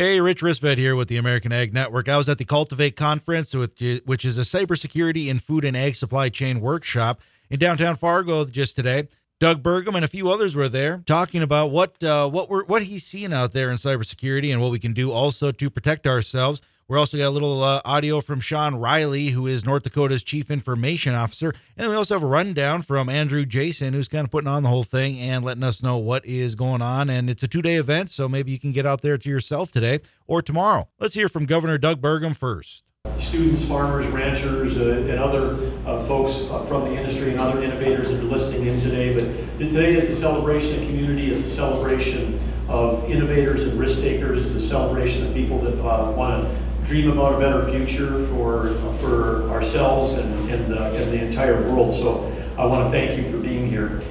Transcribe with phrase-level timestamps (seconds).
[0.00, 2.08] Hey, Rich Ristvet here with the American Ag Network.
[2.08, 6.30] I was at the Cultivate Conference, which is a cybersecurity and food and ag supply
[6.30, 9.08] chain workshop in downtown Fargo just today.
[9.40, 12.84] Doug Burgum and a few others were there talking about what uh, what we're what
[12.84, 16.62] he's seeing out there in cybersecurity and what we can do also to protect ourselves.
[16.90, 20.50] We're also got a little uh, audio from Shawn Riley, who is North Dakota's Chief
[20.50, 21.54] Information Officer.
[21.76, 24.70] And we also have a rundown from Andrew Jason, who's kind of putting on the
[24.70, 27.08] whole thing and letting us know what is going on.
[27.08, 29.70] And it's a two day event, so maybe you can get out there to yourself
[29.70, 30.88] today or tomorrow.
[30.98, 32.82] Let's hear from Governor Doug Burgum first.
[33.20, 38.08] Students, farmers, ranchers, uh, and other uh, folks uh, from the industry and other innovators
[38.08, 39.14] that are listening in today.
[39.14, 44.44] But today is a celebration of community, it's a celebration of innovators and risk takers,
[44.44, 48.74] it's a celebration of people that uh, want to dream about a better future for,
[48.94, 51.92] for ourselves and, and, uh, and the entire world.
[51.92, 54.02] So I want to thank you for being here.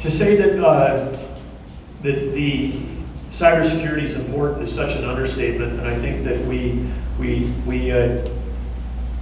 [0.00, 1.16] To say that, uh,
[2.02, 2.72] that the
[3.30, 6.84] cybersecurity is important is such an understatement, and I think that we,
[7.20, 8.28] we, we uh,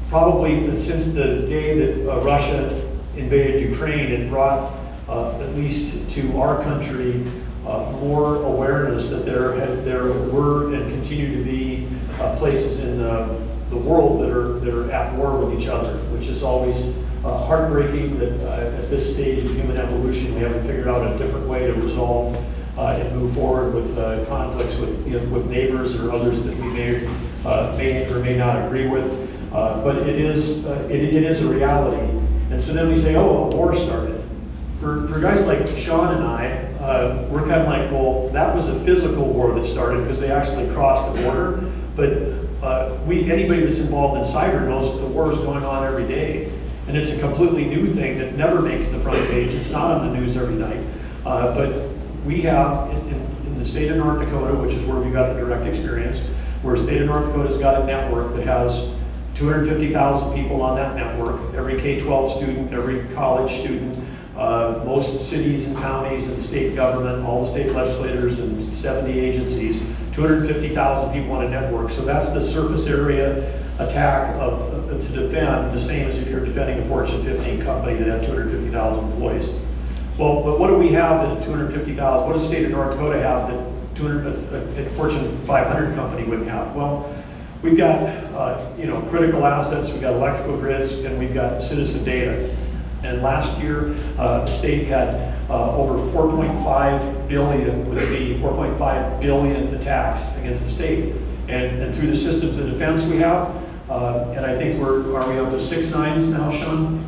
[0.08, 2.82] probably since the day that uh, Russia
[3.14, 4.74] invaded Ukraine, it brought
[5.06, 7.22] uh, at least to our country
[7.66, 11.88] uh, more awareness that there had, there were and continue to be
[12.20, 13.38] uh, places in uh,
[13.70, 17.44] the world that are that are at war with each other, which is always uh,
[17.44, 18.18] heartbreaking.
[18.18, 21.66] That uh, at this stage of human evolution, we haven't figured out a different way
[21.66, 22.36] to resolve
[22.78, 23.96] uh, and move forward with
[24.28, 27.08] conflicts with you know, with neighbors or others that we may
[27.76, 29.10] may or may not agree with.
[29.50, 32.16] but it is it, it is a reality,
[32.50, 34.22] and so then we say, oh, a war started
[34.78, 38.68] for, for guys like Shawn and I, uh, we're kind of like, well, that was
[38.68, 41.72] a physical war that started because they actually crossed the border.
[41.96, 42.12] But
[42.64, 46.06] uh, we, anybody that's involved in cyber knows that the war is going on every
[46.06, 46.52] day.
[46.86, 49.52] And it's a completely new thing that never makes the front page.
[49.52, 50.84] It's not on the news every night.
[51.24, 51.90] Uh, but
[52.24, 55.40] we have, in, in, the state of North Dakota, which is where we got the
[55.40, 56.20] direct experience,
[56.62, 58.92] where the state of North Dakota's got a network that has
[59.34, 64.05] 250,000 people on that network, every K-12 student, every college student,
[64.36, 69.82] uh, most cities and counties and state government, all the state legislators and 70 agencies,
[70.12, 71.90] 250,000 people on a network.
[71.90, 76.44] So that's the surface area attack of, uh, to defend, the same as if you're
[76.44, 79.48] defending a Fortune 15 company that had 250,000 employees.
[80.18, 83.20] Well, but what do we have that 250,000, what does the state of North Dakota
[83.20, 86.74] have that 200, a, a Fortune 500 company wouldn't have?
[86.74, 87.14] Well,
[87.62, 88.00] we've got,
[88.34, 92.54] uh, you know, critical assets, we've got electrical grids, and we've got citizen data.
[93.06, 99.74] And last year, uh, the state had uh, over 4.5 billion, with B, 4.5 billion
[99.74, 101.14] attacks against the state.
[101.48, 103.54] And, and through the systems of defense we have,
[103.88, 107.06] uh, and I think we're, are we up to six nines now, Shawn?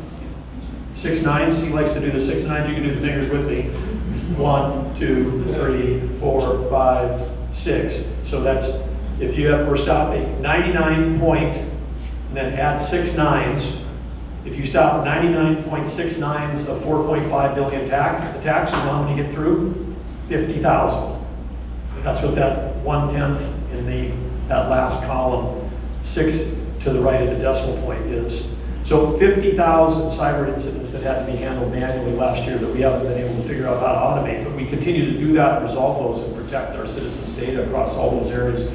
[0.95, 3.47] Six nines, he likes to do the six nines, you can do the fingers with
[3.49, 3.63] me.
[4.37, 8.05] One, two, three, four, five, six.
[8.23, 8.67] So that's,
[9.19, 13.75] if you have, we're stopping 99 point, and then add six nines,
[14.45, 19.95] if you stop 99.69s of 4.5 billion tax, attacks, you know how many get through?
[20.27, 21.25] 50,000.
[22.03, 23.41] That's what that one tenth
[23.71, 25.69] in the that last column,
[26.03, 28.47] six to the right of the decimal point is.
[28.83, 33.07] So 50,000 cyber incidents that had to be handled manually last year that we haven't
[33.07, 36.17] been able to figure out how to automate, but we continue to do that resolve
[36.17, 38.67] those and protect our citizens' data across all those areas.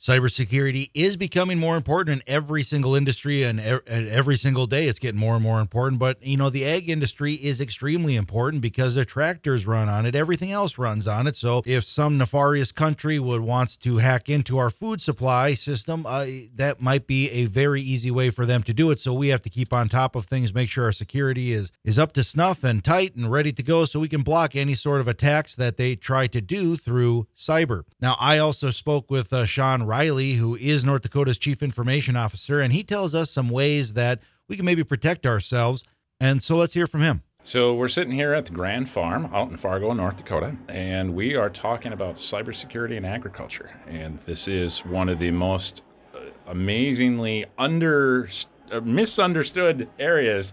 [0.00, 5.20] Cybersecurity is becoming more important in every single industry and every single day it's getting
[5.20, 6.00] more and more important.
[6.00, 10.14] But, you know, the ag industry is extremely important because the tractors run on it,
[10.14, 11.36] everything else runs on it.
[11.36, 16.24] So if some nefarious country would wants to hack into our food supply system, uh,
[16.54, 18.98] that might be a very easy way for them to do it.
[18.98, 21.98] So we have to keep on top of things, make sure our security is is
[21.98, 25.02] up to snuff and tight and ready to go so we can block any sort
[25.02, 27.82] of attacks that they try to do through cyber.
[28.00, 32.60] Now, I also spoke with uh, Shawn Riley, who is North Dakota's Chief Information Officer,
[32.60, 35.82] and he tells us some ways that we can maybe protect ourselves.
[36.20, 37.24] And so let's hear from him.
[37.42, 41.34] So we're sitting here at the Grand Farm out in Fargo, North Dakota, and we
[41.34, 43.80] are talking about cybersecurity and agriculture.
[43.88, 45.82] And this is one of the most
[46.14, 48.28] uh, amazingly under
[48.70, 50.52] uh, misunderstood areas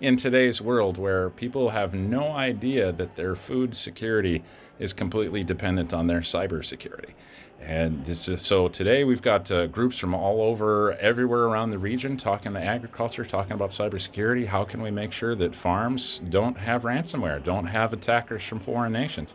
[0.00, 4.42] in today's world where people have no idea that their food security
[4.78, 7.12] is completely dependent on their cybersecurity.
[7.60, 11.78] And this is so today we've got uh, groups from all over, everywhere around the
[11.78, 14.46] region, talking to agriculture, talking about cybersecurity.
[14.46, 18.92] How can we make sure that farms don't have ransomware, don't have attackers from foreign
[18.92, 19.34] nations?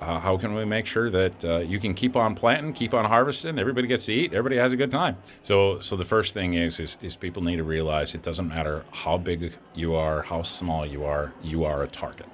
[0.00, 3.06] Uh, how can we make sure that uh, you can keep on planting, keep on
[3.06, 5.16] harvesting, everybody gets to eat, everybody has a good time?
[5.42, 8.84] So, so the first thing is, is, is people need to realize it doesn't matter
[8.92, 12.28] how big you are, how small you are, you are a target.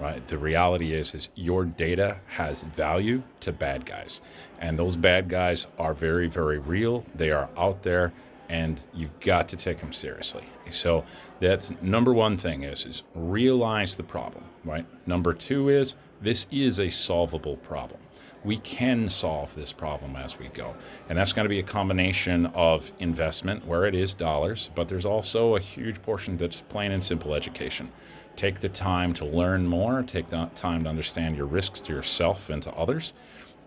[0.00, 0.26] Right?
[0.26, 4.20] The reality is, is your data has value to bad guys,
[4.60, 7.04] and those bad guys are very, very real.
[7.14, 8.12] They are out there,
[8.48, 10.44] and you've got to take them seriously.
[10.70, 11.04] So
[11.40, 14.86] that's number one thing is is realize the problem, right?
[15.06, 18.00] Number two is this is a solvable problem
[18.46, 20.76] we can solve this problem as we go.
[21.08, 25.04] And that's going to be a combination of investment, where it is dollars, but there's
[25.04, 27.90] also a huge portion that's plain and simple education.
[28.36, 32.50] Take the time to learn more, take the time to understand your risks to yourself
[32.50, 33.14] and to others.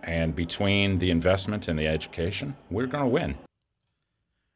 [0.03, 3.35] And between the investment and the education, we're going to win.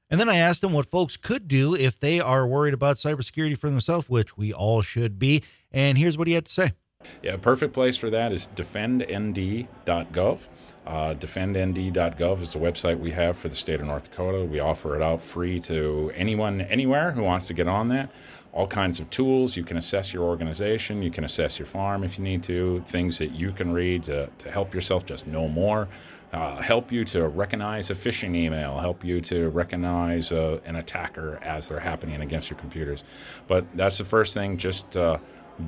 [0.10, 3.57] And then I asked them what folks could do if they are worried about cybersecurity
[3.57, 5.44] for themselves, which we all should be.
[5.71, 6.74] And here's what he had to say.
[7.22, 10.48] Yeah, perfect place for that is defendnd.gov.
[10.86, 14.44] Uh, defendnd.gov is the website we have for the state of North Dakota.
[14.44, 18.10] We offer it out free to anyone, anywhere who wants to get on that.
[18.52, 19.56] All kinds of tools.
[19.56, 21.02] You can assess your organization.
[21.02, 22.84] You can assess your farm if you need to.
[22.86, 25.88] Things that you can read to, to help yourself just know more.
[26.34, 31.38] Uh, help you to recognize a phishing email, help you to recognize uh, an attacker
[31.44, 33.04] as they're happening against your computers.
[33.48, 34.58] But that's the first thing.
[34.58, 35.20] Just uh,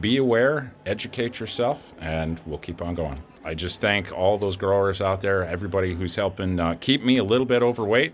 [0.01, 3.21] be aware, educate yourself, and we'll keep on going.
[3.43, 7.23] I just thank all those growers out there, everybody who's helping uh, keep me a
[7.23, 8.13] little bit overweight.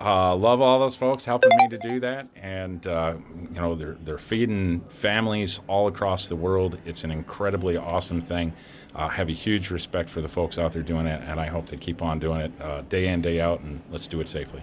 [0.00, 3.14] Uh, love all those folks helping me to do that, and uh,
[3.52, 6.78] you know they're they're feeding families all across the world.
[6.84, 8.52] It's an incredibly awesome thing.
[8.96, 11.68] I have a huge respect for the folks out there doing it, and I hope
[11.68, 14.62] they keep on doing it uh, day in day out, and let's do it safely.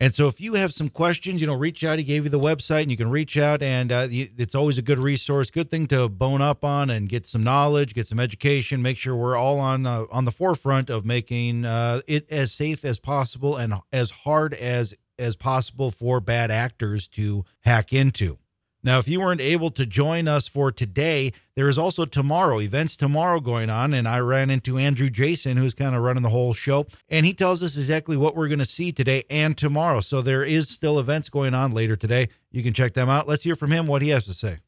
[0.00, 1.98] And so, if you have some questions, you know, reach out.
[1.98, 3.62] He gave you the website, and you can reach out.
[3.62, 7.26] And uh, it's always a good resource, good thing to bone up on and get
[7.26, 8.82] some knowledge, get some education.
[8.82, 12.84] Make sure we're all on uh, on the forefront of making uh, it as safe
[12.84, 18.38] as possible and as hard as as possible for bad actors to hack into.
[18.84, 22.98] Now, if you weren't able to join us for today, there is also tomorrow, events
[22.98, 23.94] tomorrow going on.
[23.94, 26.86] And I ran into Andrew Jason, who's kind of running the whole show.
[27.08, 30.00] And he tells us exactly what we're going to see today and tomorrow.
[30.00, 32.28] So there is still events going on later today.
[32.52, 33.26] You can check them out.
[33.26, 34.58] Let's hear from him what he has to say.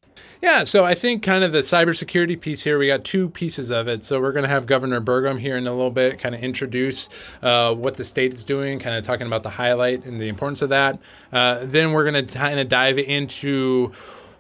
[0.43, 3.89] Yeah, so I think kind of the cybersecurity piece here, we got two pieces of
[3.89, 4.03] it.
[4.03, 7.09] So we're going to have Governor Burgum here in a little bit, kind of introduce
[7.43, 10.63] uh, what the state is doing, kind of talking about the highlight and the importance
[10.63, 10.99] of that.
[11.33, 13.93] Uh, then we're going to kind of dive into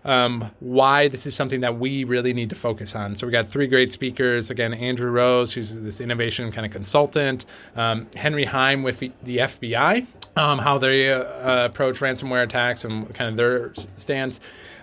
[0.06, 3.14] um, why this is something that we really need to focus on.
[3.14, 4.50] So we got three great speakers.
[4.50, 7.44] Again, Andrew Rose, who's this innovation kind of consultant,
[7.75, 10.06] um, Henry Heim with the FBI,
[10.37, 14.38] um, how they uh, approach ransomware attacks and kind of their stance.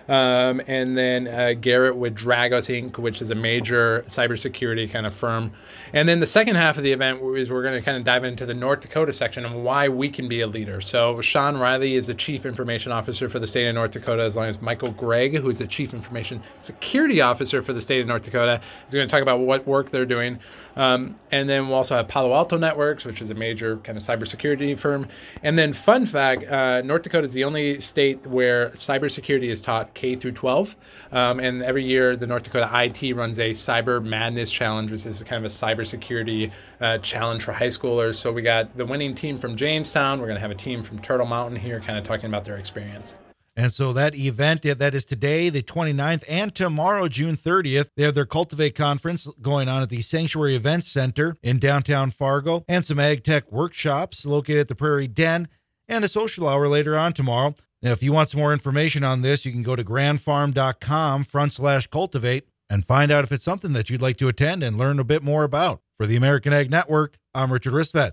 [0.08, 5.14] Um, and then uh, Garrett with Dragos Inc., which is a major cybersecurity kind of
[5.14, 5.52] firm.
[5.92, 8.24] And then the second half of the event is we're going to kind of dive
[8.24, 10.80] into the North Dakota section and why we can be a leader.
[10.80, 14.36] So Shawn Riley is the Chief Information Officer for the state of North Dakota, as
[14.36, 18.06] long as Michael Gregg, who is the Chief Information Security Officer for the state of
[18.06, 20.38] North Dakota, is going to talk about what work they're doing.
[20.76, 24.02] Um, and then we'll also have Palo Alto Networks, which is a major kind of
[24.02, 25.08] cybersecurity firm.
[25.42, 29.93] And then, fun fact uh, North Dakota is the only state where cybersecurity is taught
[29.94, 30.76] K through 12.
[31.12, 35.22] Um, and every year, the North Dakota IT runs a Cyber Madness Challenge, which is
[35.22, 38.16] kind of a cybersecurity uh, challenge for high schoolers.
[38.16, 40.20] So we got the winning team from Jamestown.
[40.20, 42.56] We're going to have a team from Turtle Mountain here, kind of talking about their
[42.56, 43.14] experience.
[43.56, 48.14] And so that event that is today, the 29th, and tomorrow, June 30th, they have
[48.14, 52.98] their Cultivate conference going on at the Sanctuary Events Center in downtown Fargo, and some
[52.98, 55.48] ag tech workshops located at the Prairie Den,
[55.88, 57.54] and a social hour later on tomorrow.
[57.84, 61.52] Now, if you want some more information on this, you can go to grandfarm.com front
[61.52, 64.98] slash cultivate and find out if it's something that you'd like to attend and learn
[64.98, 65.80] a bit more about.
[65.98, 68.12] For the American Ag Network, I'm Richard Ristvet.